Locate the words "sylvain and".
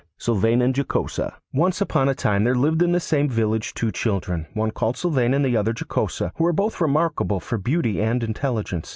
0.17-0.73, 4.97-5.45